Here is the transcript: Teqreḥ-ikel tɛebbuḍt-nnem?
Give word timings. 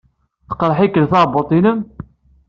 Teqreḥ-ikel 0.47 1.05
tɛebbuḍt-nnem? 1.11 1.79